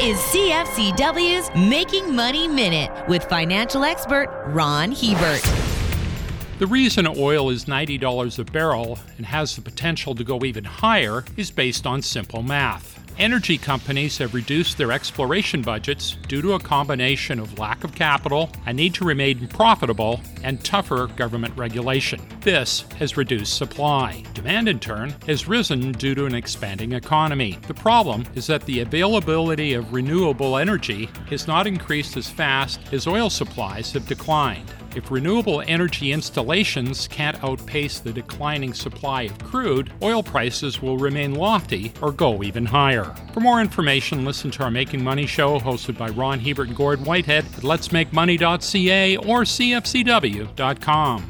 is 0.00 0.16
CFCW's 0.18 1.50
Making 1.68 2.14
Money 2.14 2.46
Minute 2.46 3.08
with 3.08 3.24
financial 3.24 3.82
expert 3.82 4.28
Ron 4.46 4.92
Hebert. 4.92 5.42
The 6.60 6.68
reason 6.68 7.04
oil 7.08 7.50
is 7.50 7.64
$90 7.64 8.38
a 8.38 8.44
barrel 8.44 9.00
and 9.16 9.26
has 9.26 9.56
the 9.56 9.60
potential 9.60 10.14
to 10.14 10.22
go 10.22 10.44
even 10.44 10.62
higher 10.62 11.24
is 11.36 11.50
based 11.50 11.84
on 11.84 12.02
simple 12.02 12.44
math. 12.44 12.97
Energy 13.18 13.58
companies 13.58 14.16
have 14.18 14.32
reduced 14.32 14.78
their 14.78 14.92
exploration 14.92 15.60
budgets 15.60 16.16
due 16.28 16.40
to 16.40 16.52
a 16.52 16.60
combination 16.60 17.40
of 17.40 17.58
lack 17.58 17.82
of 17.82 17.92
capital, 17.92 18.48
a 18.66 18.72
need 18.72 18.94
to 18.94 19.04
remain 19.04 19.48
profitable, 19.48 20.20
and 20.44 20.64
tougher 20.64 21.08
government 21.16 21.52
regulation. 21.56 22.20
This 22.42 22.82
has 23.00 23.16
reduced 23.16 23.56
supply. 23.56 24.22
Demand, 24.34 24.68
in 24.68 24.78
turn, 24.78 25.16
has 25.26 25.48
risen 25.48 25.90
due 25.90 26.14
to 26.14 26.26
an 26.26 26.34
expanding 26.36 26.92
economy. 26.92 27.58
The 27.66 27.74
problem 27.74 28.24
is 28.36 28.46
that 28.46 28.64
the 28.66 28.80
availability 28.80 29.74
of 29.74 29.92
renewable 29.92 30.56
energy 30.56 31.10
has 31.28 31.48
not 31.48 31.66
increased 31.66 32.16
as 32.16 32.30
fast 32.30 32.78
as 32.92 33.08
oil 33.08 33.30
supplies 33.30 33.92
have 33.94 34.06
declined. 34.06 34.72
If 34.94 35.10
renewable 35.10 35.62
energy 35.66 36.12
installations 36.12 37.08
can't 37.08 37.42
outpace 37.44 38.00
the 38.00 38.12
declining 38.12 38.74
supply 38.74 39.22
of 39.22 39.38
crude, 39.38 39.92
oil 40.02 40.22
prices 40.22 40.80
will 40.82 40.98
remain 40.98 41.34
lofty 41.34 41.92
or 42.00 42.12
go 42.12 42.42
even 42.42 42.66
higher. 42.66 43.14
For 43.32 43.40
more 43.40 43.60
information, 43.60 44.24
listen 44.24 44.50
to 44.52 44.64
our 44.64 44.70
Making 44.70 45.04
Money 45.04 45.26
show 45.26 45.58
hosted 45.58 45.98
by 45.98 46.08
Ron 46.08 46.40
Hebert 46.40 46.68
and 46.68 46.76
Gord 46.76 47.04
Whitehead 47.04 47.44
at 47.44 47.62
letsmakemoney.ca 47.62 49.16
or 49.18 49.42
cfcw.com. 49.42 51.28